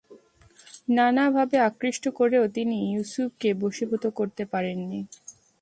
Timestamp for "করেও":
2.19-2.43